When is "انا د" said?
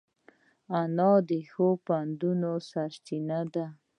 0.79-1.31